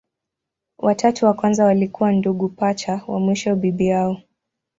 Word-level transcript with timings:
Watatu 0.77 1.25
wa 1.25 1.33
kwanza 1.33 1.65
walikuwa 1.65 2.11
ndugu 2.11 2.49
pacha, 2.49 3.01
wa 3.07 3.19
mwisho 3.19 3.55
bibi 3.55 3.87
yao. 3.87 4.21